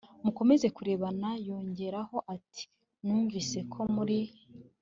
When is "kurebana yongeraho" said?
0.75-2.17